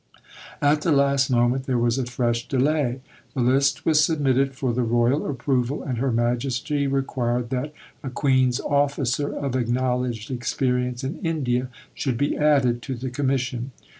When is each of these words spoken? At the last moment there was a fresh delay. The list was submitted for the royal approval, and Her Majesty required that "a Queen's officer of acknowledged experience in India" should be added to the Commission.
At 0.63 0.81
the 0.81 0.91
last 0.91 1.29
moment 1.29 1.65
there 1.67 1.77
was 1.77 1.99
a 1.99 2.07
fresh 2.07 2.47
delay. 2.47 3.01
The 3.35 3.41
list 3.41 3.85
was 3.85 4.03
submitted 4.03 4.55
for 4.55 4.73
the 4.73 4.81
royal 4.81 5.29
approval, 5.29 5.83
and 5.83 5.99
Her 5.99 6.11
Majesty 6.11 6.87
required 6.87 7.51
that 7.51 7.71
"a 8.03 8.09
Queen's 8.09 8.59
officer 8.61 9.31
of 9.31 9.55
acknowledged 9.55 10.31
experience 10.31 11.03
in 11.03 11.19
India" 11.19 11.67
should 11.93 12.17
be 12.17 12.35
added 12.35 12.81
to 12.81 12.95
the 12.95 13.11
Commission. 13.11 13.73